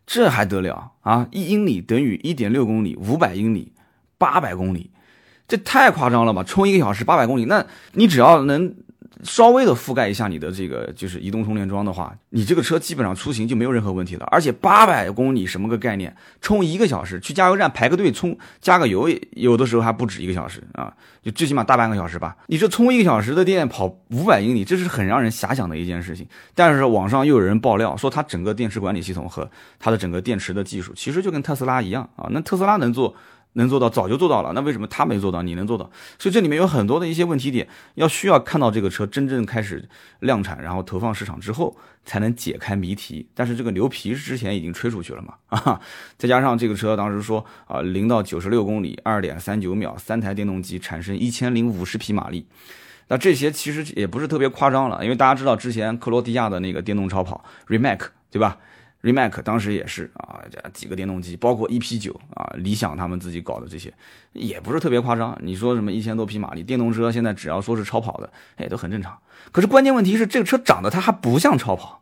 [0.08, 1.28] 这还得了啊？
[1.32, 3.74] 一英里等于一点六公里，五百英里，
[4.18, 4.90] 八百公里，
[5.48, 6.44] 这太夸张了吧？
[6.44, 8.76] 充一个小时八百公里，那你只要能。
[9.24, 14.26] 稍微的覆盖一下你的这个就是移动充电桩的话，你这个车基本上出行就没有任何问题了。
[14.32, 16.16] 而且八百公里什么个概念？
[16.42, 22.36] 充一个小时，去加油站排个队充加个油，有的时候还不止一个小时啊，就最起码大半个小时吧。
[22.48, 26.28] 你这充一个小时的电跑五百英里，这是很让人遐想的一件事情。
[26.54, 29.50] 但是网上又有人爆料说，它整个电池管理系统和
[29.80, 32.28] 它的整个电池的技术，其实就跟特斯拉一样啊。
[32.32, 33.16] 那特斯拉能做？
[33.58, 35.42] 能做到早就做到了，那为什么他没做到？
[35.42, 35.90] 你能做到？
[36.18, 39.90] 所以这里面有很多的一些问题点，要需要看到这个车真正开始
[40.20, 43.28] 量产，然后投放市场之后，才能解开谜题。
[43.34, 45.34] 但是这个牛皮之前已经吹出去了嘛？
[45.48, 45.82] 啊，
[46.18, 52.46] 再加上这个车当时说啊，零到九十六公里二点三九秒，三台电动机产生一千零五十匹马力，
[53.08, 58.58] 那这些其实也不是特别夸张了，因为大家知道之前克罗地亚的那个电动超跑 Remac，对吧
[59.04, 63.94] ？Remac 当时也是啊，这几个电动机，包括 EP 九啊，理想他们自己搞的这些，
[64.34, 65.38] 也不是特别夸张。
[65.42, 69.18] 你说什么一千多匹马力，电动车现在只要说是超跑的，哎，都很正常。
[69.52, 72.02] 可是关键问题是，这个车长得它还不像超跑，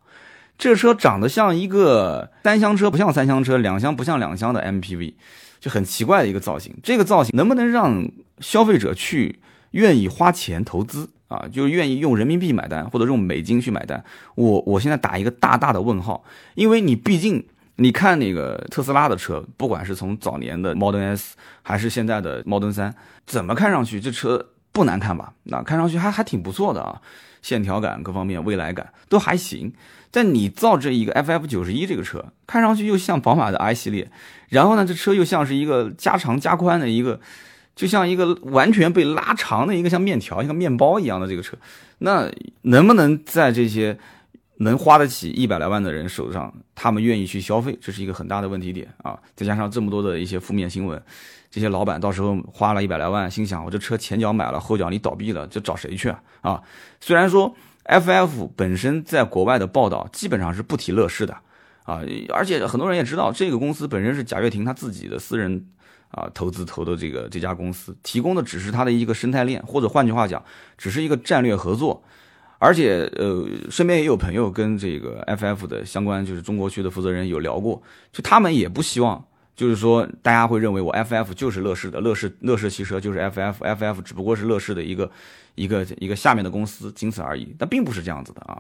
[0.58, 5.14] 这个车长得像一个三厢车，不像三厢车，两厢不像两厢的 MPV，
[5.60, 6.76] 就很奇怪的一个造型。
[6.82, 9.40] 这个造型能不能让消费者去
[9.72, 11.10] 愿意花钱投资？
[11.28, 14.04] 啊，就愿意用人民币买单，或者用美金去买单。
[14.36, 17.44] 我我现在打一个大大的问号，因为你毕竟
[17.78, 22.94] 你看那个特斯拉的车，不管是从早年的 Model S 还是现在的 Model 3，
[23.26, 25.34] 怎么看上去这车不难看吧？
[25.44, 27.02] 那看上去还还挺不错的啊，
[27.42, 29.74] 线条感各方面未来感都还行。
[30.12, 34.12] 但你造这一个 FF 九十一这个车，看上去又像宝马的 i 系列，
[34.50, 37.20] 然后呢，这车又像是一个加长加宽的一个。
[37.76, 41.58] 就像一个完全被拉长的一个像面条、像面包一样的这个车，
[41.98, 43.98] 那能不能在这些
[44.60, 49.20] 能花得起一百来万的人手上，他们愿意去消费，这是一个很大的问题点啊！
[49.36, 51.04] 再加上这么多的一些负面新闻，
[51.52, 56.22] 这些老板到时候花了一百来万，心想我这车前脚买了，后脚你倒闭了，这找谁去啊？
[56.40, 56.64] 啊！
[57.02, 61.34] 虽然说 FF 本身在国外的报道基本上是不提乐视的
[61.84, 62.00] 啊，
[62.34, 65.68] 而且很多人也知道这个公司本身是贾跃亭他自己的私人。
[66.10, 70.44] 啊，投资投的这个这家公司提供的只是它的一个生态链，或者换句话讲，
[70.78, 72.04] 只是一个战略合作。
[72.58, 79.24] 而且呃，身边也有朋友跟这个 FF 的相关就是中国区的负责人有聊过，就他们也不希望，
[79.58, 85.12] 就是说大家会认为我 FF 就是乐视的，乐视乐视汽车就是 FF，FF 只不过是乐视的一个
[85.56, 87.54] 一个一个下面的公司，仅此而已。
[87.60, 88.60] 但并不是这样子的啊。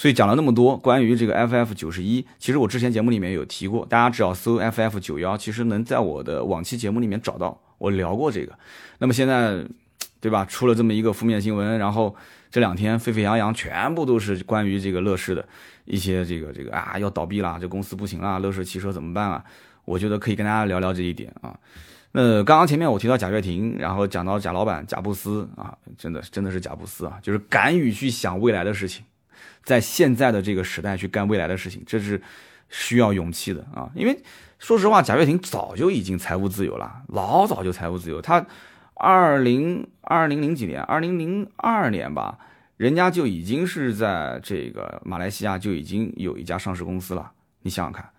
[0.00, 8.58] 所以讲了那么多关于这个 FF 九十一，其实我之前节目里面有提过，大家只要搜 FF 九幺，其实能在我的往期节目里面找到我聊过这个。
[8.96, 9.62] 那么现在，
[10.18, 10.42] 对吧？
[10.46, 12.16] 出了这么一个负面新闻，然后
[12.50, 15.46] 这两天沸沸扬扬，全部都是关于这个乐视的
[15.84, 19.44] 一些这个这个啊要倒闭啦，这公司不行啦，乐视汽车怎么办啊？
[19.84, 21.54] 我觉得可以跟大家聊聊这一点啊。
[22.12, 29.04] 那刚刚前面我提到贾跃亭，然后讲到贾老板贾布斯啊，真的真的是贾布斯啊，就是敢于去想未来的事情。
[29.62, 32.20] 在现在的这个时代去干未来的事情，这是
[32.68, 33.90] 需要勇气的啊！
[33.94, 34.22] 因为
[34.58, 38.20] 说实话，贾跃亭早就已经财务自由了，老早就财务自由。
[38.22, 38.46] 他
[38.94, 42.38] 二零二零零几年，二零零二年吧，
[42.76, 47.32] 人家就已经是在这个马来西亚就已经有一家上市公司了。
[47.62, 48.10] 你想想看，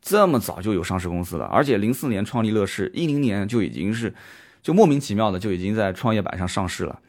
[0.00, 4.14] 这么早就有上市公司了，而且零四年创立乐视，一零年就已经是
[4.62, 7.00] 就莫名其妙的就已经在创业板上上市了。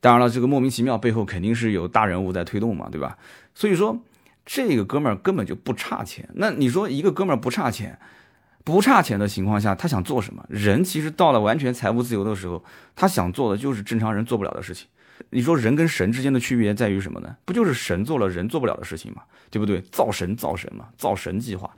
[0.00, 3.18] 当然了，这个莫名其妙背后肯定是有大人物在推动嘛，对吧？
[3.54, 4.00] 所以说，
[4.46, 6.28] 这个哥们儿根本就不差钱。
[6.34, 7.98] 那你说一个哥们儿不差钱，
[8.64, 10.44] 不差钱的情况下，他想做什么？
[10.48, 14.86] 人其实到了完全财务自由的时候，他想做的就是正常人做不了的事情。
[15.30, 17.36] 你说人跟神之间的区别在于什么呢？
[17.44, 19.80] 不就是神做了人做不了的事情嘛，对不对？
[19.90, 21.68] 造神造神嘛，造神计划。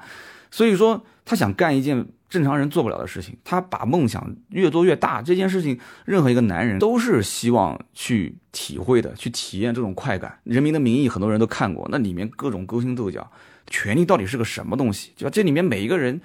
[0.51, 2.07] 所以说，他想干一件。
[2.31, 5.21] 正常人做不了的事情，他把梦想越做越大。
[5.21, 10.31] 这件事情，任何一个男人都是希望去体会的，去体验这种快感。
[10.45, 13.29] 《人民的名义》很多人都看过，那里面各种勾心斗角，
[13.67, 15.11] 权力到底是个什么东西？
[15.17, 15.29] 就？
[15.29, 16.21] 这里面每一个人，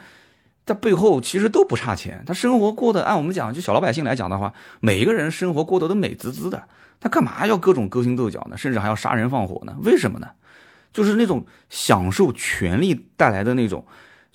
[0.63, 6.67] 在背后其实都不差钱，他生活过得按我们讲，就小老百姓来讲的话，每一个人生活过得都美滋滋的。
[6.99, 8.55] 他干嘛要各种勾心斗角呢？
[8.55, 9.75] 甚至还要杀人放火呢？
[9.81, 10.27] 为什么呢？
[10.93, 13.83] 就是那种享受权力带来的那种。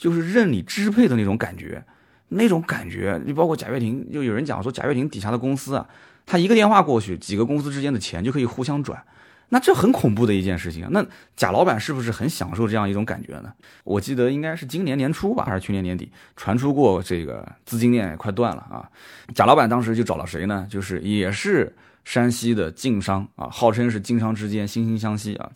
[0.01, 1.85] 就是任你支配的那种感觉，
[2.29, 5.87] 那种感觉，你包括贾跃亭，就有人讲说贾跃亭底下的公司啊，
[6.25, 9.05] 他一个电话过去，几个公司之间的钱就可以互相转，
[9.51, 10.89] 那这很恐怖的一件事情。
[10.91, 11.05] 那
[11.37, 13.53] 贾老板是不是很享受这样一种感觉呢？
[13.85, 18.89] 我记得应该是今年年初吧，还是去年年底传出过这个资金链快断了啊。
[19.35, 20.67] 贾老板当时就找了谁呢？
[20.71, 21.71] 就是也是
[22.07, 25.51] 山西的晋商啊，号称是晋商之间惺惺相惜啊。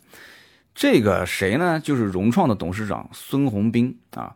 [0.75, 1.79] 这个谁呢？
[1.81, 4.35] 就是融创的董事长孙宏斌啊。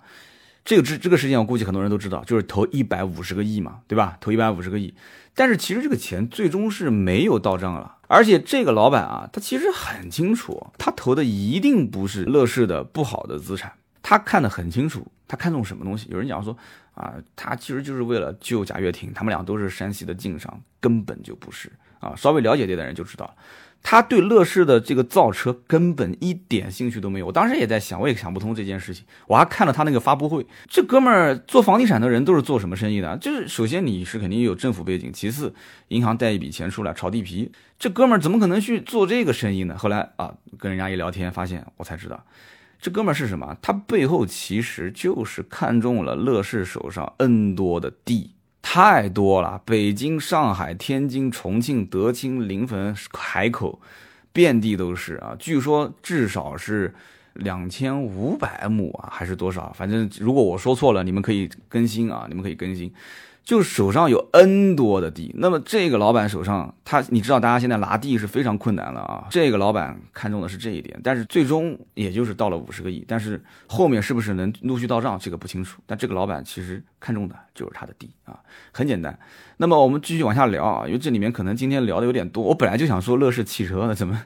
[0.65, 4.19] 这个这这个事件，我估计很多人都知道，就是投一百五十个亿嘛，对吧？
[4.21, 4.95] 投一百五十个亿，
[5.35, 7.97] 但是其实这个钱最终是没有到账了。
[8.07, 13.73] 而且这个老板啊，他其实很清楚，他投的一定不是乐视的不好的资产，
[14.03, 16.07] 他看得很清楚，他看中什么东西？
[16.11, 16.55] 有人讲说
[16.93, 22.15] 啊，他其实就是为了救贾跃亭，他们俩都是山西的晋商，根本就不是啊。
[22.15, 23.35] 稍微了解点的人就知道。
[23.83, 27.27] 他对乐视的这个造车根本一点兴趣都没有。
[27.27, 29.05] 我当时也在想，我也想不通这件事情。
[29.27, 33.17] 我还看了他那个发布会，这哥们儿做房地产的人都是做什么生意的？
[33.17, 35.55] 就是首先你是肯定有政府背景，其次
[35.89, 37.51] 银行贷一笔钱出来炒地皮。
[37.79, 39.77] 这哥们儿怎么可能去做这个生意呢？
[39.79, 42.25] 后来啊，跟人家一聊天，发现我才知道，
[42.81, 43.57] 这哥们儿是什么？
[43.63, 48.33] 他背后其实就是看中了乐视手上 N 多的地。
[48.71, 53.81] 太多了，北京、上海、天津、重庆、德清、临汾、海口，
[54.31, 55.35] 遍地都是啊！
[55.39, 56.95] 据说至少是
[57.33, 59.73] 两千五百亩啊，还是多少？
[59.75, 62.93] 反正如果我说错了，你们可以更新啊，你们可以更新。
[63.49, 69.27] 就手上有 N 多的地，那么这个老板手上，他你知道，大家现在拿地是非常困难了啊。
[69.31, 75.81] 这个老板看中的是这一点，但是最终也就是到了五十个亿，但是后面是不是能陆续到账，这个不清楚。
[75.87, 78.39] 但这个老板其实看中的就是他的地啊，
[78.71, 79.19] 很简单。
[79.57, 84.25] 那么我们继续往下聊啊，因为这里面可能今天聊的有点多，我本来就想说乐视汽车的，怎么？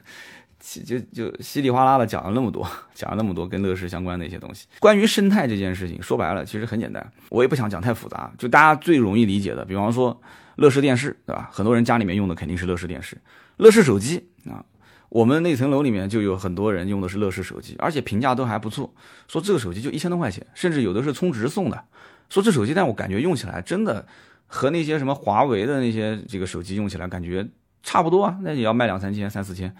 [0.85, 4.65] 就就稀里哗啦的讲了那么多，讲了那么多跟乐视相关的一些东西。
[4.79, 8.31] 关于生态这件事情，说白了其实很简单，我也不想讲太复杂。
[8.37, 10.17] 就大家最容易理解的，比方说
[10.55, 11.49] 乐视电视，对吧？
[11.51, 13.17] 很多人家里面用的肯定是乐视电视。
[13.57, 14.63] 乐视手机啊，
[15.09, 18.93] 我们那层楼里面就有很多人用的是乐视手机，而且评价都还不错。
[19.27, 21.83] 说这个手机就一千多块钱，甚至有的是充值送的。
[22.29, 24.07] 说这手机，但我感觉用起来真的
[24.47, 27.45] 和那些什么华为的那些这个手机用起来感觉
[27.83, 29.75] 差不多啊，那也要卖两三千、三四千。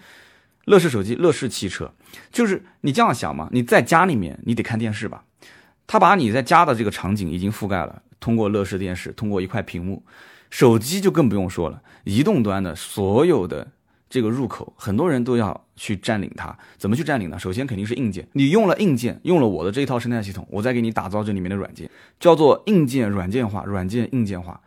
[0.64, 1.92] 乐视手机、乐视汽车，
[2.32, 3.48] 就是你这样想嘛？
[3.52, 5.24] 你在家里面，你得看电视吧？
[5.86, 10.02] 他把你在家的这个场景已经覆盖了，通过乐视电视，通过一块屏幕，
[10.48, 11.82] 手机就更不用说了。
[12.04, 13.72] 移动端的所有的
[14.08, 16.56] 这个入口，很多人都要去占领它。
[16.78, 17.38] 怎么去占领呢？
[17.38, 24.58] 首先肯定是硬件，你用了硬件，用了我的这一套生态系统，我再给你打造这里面的软件，叫做硬件软件化，软件硬件化，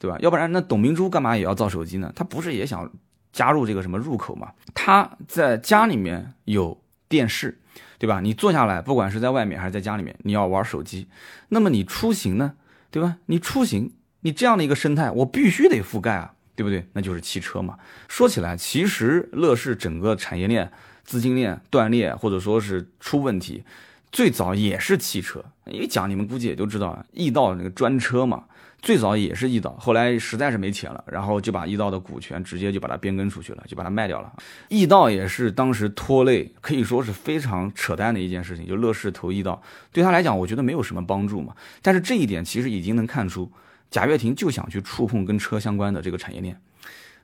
[0.00, 0.18] 对吧？
[0.18, 2.12] 要不然那董明珠干嘛也要造手机呢？
[2.16, 2.90] 他不是也想？
[3.34, 7.58] 加入这个什么入口嘛，他在家里面有电视，
[7.98, 8.20] 对吧？
[8.20, 11.08] 你坐下来，不管是在外面还是在家里面，你要玩手机，
[11.48, 12.54] 那么你出行呢，
[12.92, 13.16] 对吧？
[13.26, 16.86] 你出行，你这样的一个生态，我必须得覆盖啊，对不对？
[16.92, 17.76] 那就是汽车嘛。
[18.06, 20.70] 说起来，其实乐视整个产业链、
[21.02, 23.64] 资金链断裂，或者说是出问题，
[24.12, 25.44] 最早也是汽车。
[25.66, 28.44] 一讲你们估计也就知道，易道那个专车嘛。
[28.84, 34.30] 最早也是易道，后来实在是没钱了，然后就把易道的股权直接就把它变更出去了，就把它卖掉了。
[34.68, 41.54] 易道也是当时拖累，可以说是非常扯淡的一件事情，就乐视投易道，对他来讲，我觉得没有什么帮助嘛。
[41.80, 43.50] 但是这一点其实已经能看出，
[43.90, 46.60] 贾跃亭就想去触碰跟车相关的这个产业链，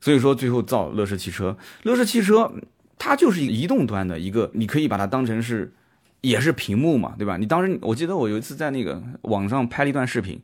[0.00, 1.58] 所以说最后造乐视汽车。
[1.82, 2.50] 乐视汽车
[2.98, 5.74] 它就是移动端的一个，你可以把它当成是
[6.22, 7.36] 也是屏幕嘛，对吧？
[7.36, 10.40] 你当时我记得我有一次在那个网上拍了一段视频。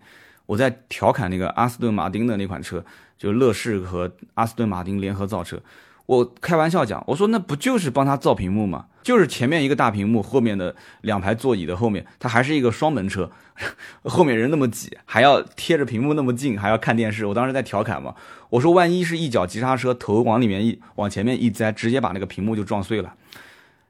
[0.46, 2.84] 我在调侃那个阿斯顿马丁的那款车，
[3.18, 5.60] 就乐视和阿斯顿马丁联合造车。
[6.06, 8.86] 我开玩笑讲，我说那不就是帮他造屏幕吗？
[9.02, 13.28] 就是前面一个大屏幕，后面的两排座椅的后面，它还是一个双门车，
[14.04, 17.26] 后面人那么挤，还要贴着屏幕那么近，还要看电视。
[17.26, 18.14] 我当时在调侃嘛，
[18.50, 23.14] 我说万一是一脚急刹车，头往里面一往前面一栽，直接把那个屏幕就撞碎了。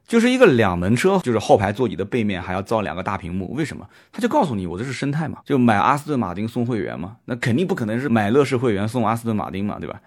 [0.07, 3.85] 就是一个两门车，就是后排座椅的背面还要造两个大屏幕，为什么？
[4.09, 10.01] 他就告诉你，我这是生态嘛，就买阿斯顿马丁送会员嘛，那肯定不可能是买乐视会员送阿斯顿马丁嘛，对吧？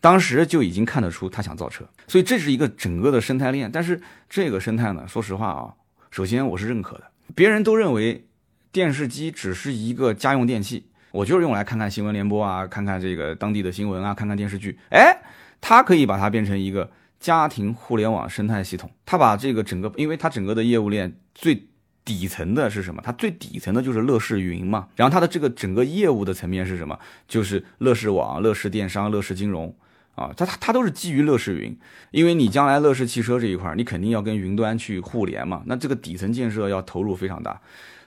[0.00, 3.70] 当时就已经看得出他想造车，所以这是一个整个的生态链。
[3.70, 5.72] 但是这个生态呢，说实话啊，
[6.10, 7.04] 首先我是认可的。
[7.36, 8.26] 别人都认为
[8.72, 14.76] 电视机只是一个家用电器，我就是用来看看新闻联播啊，看看这个当地的新闻啊，看看电视剧。
[14.90, 15.16] 哎，
[15.60, 16.90] 它可以把它变成一个。
[17.24, 21.66] 家庭互联网生态系统，它把这个整个，因为它整个的业务链最
[22.04, 23.00] 底层的是什么？
[23.02, 24.88] 它最底层的就是乐视云嘛。
[24.94, 26.98] 然后它的这个整个业务的层面是什么？
[27.26, 29.74] 就是乐视网、乐视电商、乐视金融
[30.14, 31.74] 啊，它它它都是基于乐视云。
[32.10, 37.58] 因为你将来乐视汽车这一块，你肯定要跟云端去互联嘛，那这个底层建设要投入非常大。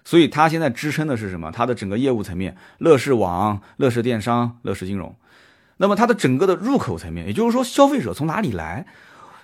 [0.05, 1.49] 所以它现在支撑的是什么？
[1.51, 5.15] 它的整个业务层面，乐视网、乐视电商、乐视金融。
[5.77, 8.85] 那么它的整个的入口层面，也就是说消费者从哪里来？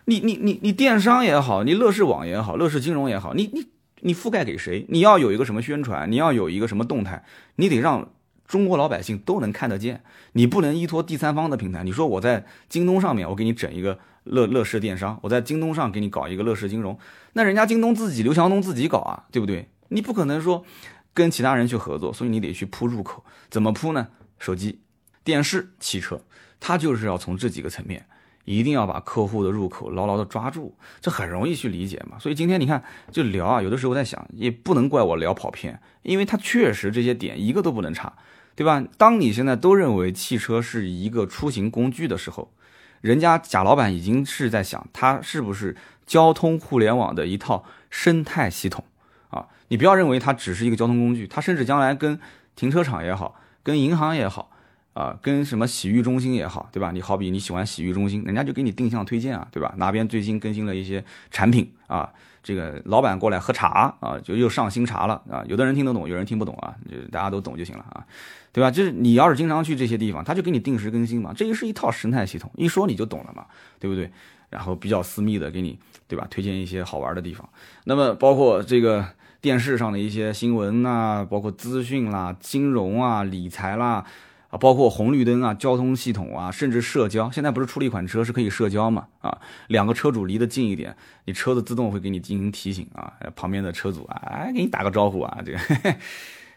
[0.05, 3.67] 你你你你电商也好，你乐视网也好，乐视金融也好，你你
[4.01, 4.85] 你覆盖给谁？
[4.89, 6.11] 你要有一个什么宣传？
[6.11, 7.23] 你要有一个什么动态？
[7.55, 8.09] 你得让
[8.45, 10.03] 中国老百姓都能看得见。
[10.33, 11.83] 你不能依托第三方的平台。
[11.83, 16.97] 你说我在京东上面，我给你整一个乐乐视电商，我在京东上给你搞一个乐视金融，
[17.33, 19.69] 那人家京东自己刘强东自己搞啊，对不对？
[19.87, 20.65] 你不可能说
[21.13, 23.23] 跟其他人去合作，所以你得去铺入口。
[23.49, 24.07] 怎么铺呢？
[24.39, 24.81] 手机、
[25.23, 26.21] 电视、汽车，
[26.59, 28.05] 它就是要从这几个层面。
[28.45, 32.19] 一定要把客户的入口牢牢的抓住，这很容易去理解嘛。
[32.19, 38.11] 所以今天你看就聊啊，有的时候在想，也不能怪我聊跑偏，因为它确实这些点一个都不能差，
[38.53, 38.83] 对吧？
[38.97, 42.51] 当你现在都认为汽车是一个出行工具的时候，
[42.99, 48.83] 人家贾老板已经是在想，它是不是交通互联网的一套生态系统
[49.29, 49.47] 啊？
[49.69, 52.19] 你不要认为它只是一个交通工具，它甚至将来跟
[52.57, 54.49] 停车场也好，跟银行也好。
[54.93, 56.91] 啊，跟什么洗浴中心也好，对吧？
[56.91, 59.73] 你好比你喜欢洗浴中心，人家就给你定向推荐啊，对吧？
[59.77, 62.11] 哪边最新更新了一些产品啊？
[62.43, 65.43] 这个老板过来喝茶啊，就又上新茶了啊。
[65.47, 68.05] 有的人听得懂，有人听不懂啊，就大家都懂就行了啊，
[68.51, 68.69] 对吧？
[68.69, 73.45] 就是你要是经常去这些地方，他就给你定时更新嘛，这也是一套生态系统，一说你就懂了嘛，
[73.79, 74.11] 对不对？
[74.49, 76.27] 然后比较私密的给你，对吧？
[76.29, 77.49] 推荐一些好玩的地方。
[77.85, 79.03] 那么包括这个
[79.41, 84.05] 电视上的一些新闻呐，包括资讯啦、金融啊、理财啦。
[84.53, 89.07] 啊，包括红绿灯啊、交通系统啊，甚至社交，现在不是出了一款车是可以社交嘛？
[89.19, 89.35] 啊，
[89.67, 95.57] 两个车主离得近一点，你车子自动会给你进行提醒啊，旁边的车主啊，哎，给你打个招呼啊，这个，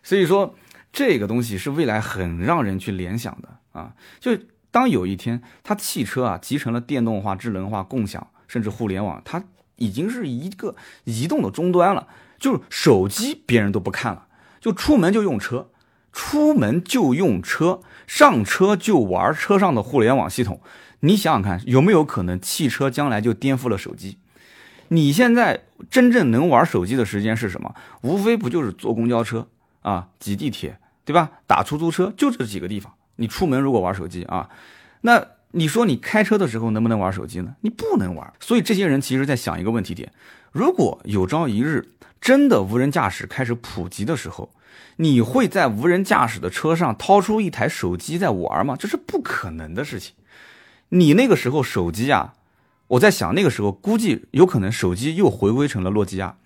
[0.04, 0.54] 所以说
[0.92, 3.94] 这个东西是未来很让人去联想的啊。
[4.20, 4.38] 就
[4.70, 9.42] 当有一天它汽车啊集成了电动化、智能化、共享，甚至互联网，它
[9.76, 14.26] 已经是一个移动的终端了，就是手机别人都不看了，
[14.60, 15.70] 就出门就用车。
[16.16, 20.62] 出门就用车，上车就玩车上的互联网系统。
[21.00, 24.16] 你想想看，有没有可能汽车将来就颠覆了手机？
[24.88, 27.74] 你现在真正能玩手机的时间是什么？
[28.00, 29.46] 无非不就是坐公交车
[29.82, 31.32] 啊、挤地铁，对吧？
[31.46, 32.94] 打出租车，就这几个地方。
[33.16, 34.48] 你出门如果玩手机啊，
[35.02, 37.56] 那你说你开车的时候能不能玩手机呢？
[37.60, 38.32] 你不能玩。
[38.40, 40.10] 所以这些人其实在想一个问题点：
[40.50, 41.90] 如果有朝一日
[42.22, 44.50] 真的无人驾驶开始普及的时候，
[44.96, 48.76] 你会在无人驾驶的车上掏出一台手机在玩吗？
[48.78, 50.14] 这是不可能的事情。
[50.90, 52.34] 你那个时候手机啊，
[52.88, 56.36] 我在想那个时候估计有可能手机又回归成了诺基亚，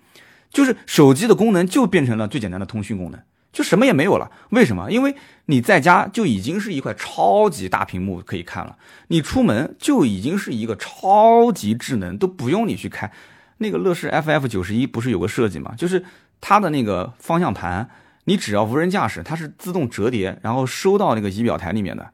[0.49, 3.21] 就是手机的功能就变成了最简单的通讯功能。
[3.53, 4.31] 就什么也没有了。
[4.51, 4.89] 为什么？
[4.89, 5.13] 因为
[5.47, 8.77] 你在家就已经是一块超级大屏幕可以看了，
[9.09, 13.11] 你出门就已经是一个超级智能，都不用你去开。
[13.57, 15.73] 那个乐视 FF 九十一不是有个设计吗？
[15.77, 16.03] 就是
[16.39, 17.89] 它的那个方向盘，
[18.25, 22.11] 你只要无人驾驶，它是自动折叠，然后收到那个仪表台里面的。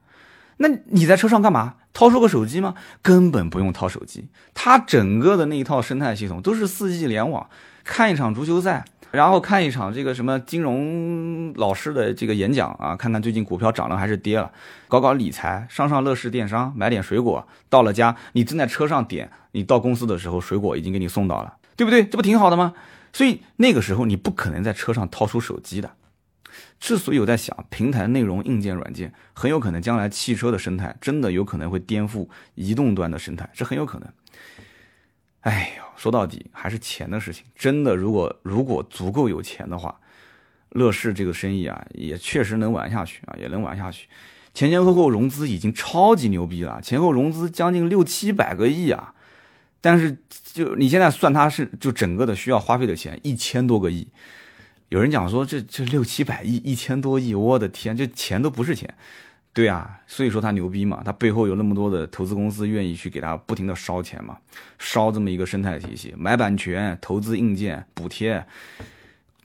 [0.58, 1.74] 那你在车上干嘛？
[1.92, 2.74] 掏出个手机吗？
[3.02, 7.48] 根本不用掏手机，它整个的那一套生态系统都是四 G 联网，
[7.82, 14.50] 看一场足球赛，然后看一场这个什么金融老师的这个演讲啊，看看最近股票涨了还是跌了，
[14.86, 22.04] 搞搞理财，上上乐视电商，买点水果，到了家你正在车上点，你到公司的时候水果已经给你送到了，对不对？
[22.04, 22.74] 这不挺好的吗？
[23.18, 25.90] 所以那个时候你不可能在车上掏出手机的。
[26.78, 34.08] 之所以我在想，平台内容、硬件、软件，很有可能将来汽车的生态真的有可能会颠覆移动端的生态，这很有可能。
[35.40, 37.44] 哎呦，说到底还是钱的事情。
[37.56, 39.98] 真的，如果如果足够有钱的话，
[40.68, 44.06] 乐视这个生意啊，也确实能玩下去啊，也能玩下去。
[44.54, 49.14] 前前后后融资已经超级牛逼了，前后融资将近六七百个亿啊。
[49.80, 50.16] 但是
[50.52, 54.08] 就你现在算它是就整个的需要花费的钱一千多个亿。
[54.88, 58.92] 有人讲说这这六七百亿一千多亿，我的天，这钱都不是钱，
[59.52, 64.38] 对啊，所以说他牛逼嘛，他背后有那么多的投资公司愿意去给他不停的烧钱嘛，
[64.78, 68.46] 烧这么一个生态体系，买版权、投资硬件、补贴，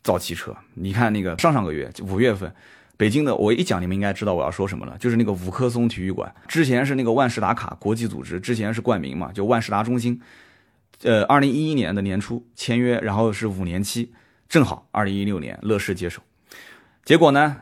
[0.01, 0.55] 造汽车。
[0.75, 2.53] 你看那个上上个月五月份，
[2.95, 10.21] 北京的我一讲你们应该知道我要说什么了，就是那个五棵松体育馆，之前是那个万事达卡国际组织，之前是冠名嘛，就万事达中心，
[11.01, 14.13] 呃，二零一一年的年初签约，然后是五年期。
[14.49, 16.21] 正好，二零一六年乐视接手，
[17.03, 17.57] 结果呢，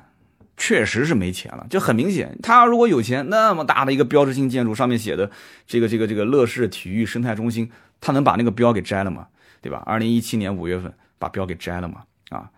[0.57, 1.65] 确实是没钱了。
[1.69, 5.32] 就很明显，他如果有钱，那么大的一个标志性建筑上面写的
[5.65, 7.71] 这个这个这个乐视体育生态中心，
[8.01, 9.27] 他能把那个标给摘了吗？
[9.61, 9.82] 对吧？
[9.86, 12.03] 二零一七年五月份把标给摘了吗？
[12.29, 12.49] 啊，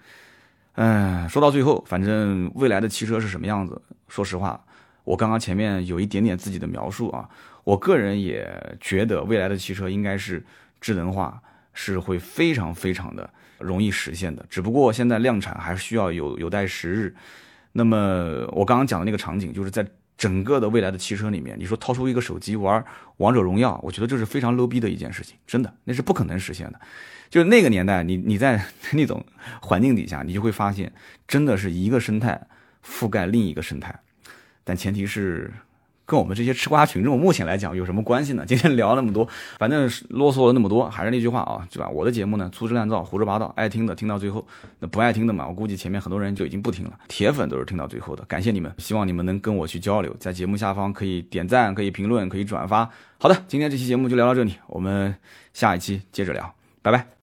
[0.76, 3.82] 嗯，说到最后，反正未来的汽车是什么样子？
[4.08, 4.64] 说实话，
[5.04, 7.30] 我刚刚前面有一点点自己的描述啊，
[7.64, 10.44] 我个人也觉得未来的汽车应该是
[10.80, 11.42] 智能化，
[11.74, 13.30] 是会非常非常的。
[13.60, 17.16] 容易实现的，只不过现在量产还需要有有待时日。
[17.72, 22.84] 那么我刚刚讲的那个场景，就是在整个的未来的汽车里面，你说掏出一个手机玩
[23.18, 26.82] 王者荣耀，我觉得这是非常 low 逼的一件事情，真的那是不可能实现的。
[27.34, 28.64] 就那个年代，你你在
[28.94, 29.26] 那种
[29.60, 30.94] 环境底下，你就会发现，
[31.28, 32.40] 真的是一个生态
[32.86, 34.00] 覆盖另一个生态，
[34.64, 35.52] 但前提是。
[36.06, 38.44] 跟我们这些吃瓜群众目前来讲有什么关系呢？
[38.46, 39.26] 今天聊那么多，
[39.58, 41.88] 反正啰嗦了那么多，还是那句话啊，对吧？
[41.88, 44.46] 我的节目呢粗制滥造、胡说八道，爱听的听到最后，
[44.80, 47.00] 那不爱听的嘛，我估计前面很多人就已经不听了。
[47.08, 52.88] 铁粉都是听到最后的，感谢你们，希望你们能跟我去交流，在节目下方可以点赞、可以评论、可以转发。
[53.18, 55.16] 好的，今天这期节目就聊到这里，我们
[55.54, 57.14] 下一期接着聊，拜拜。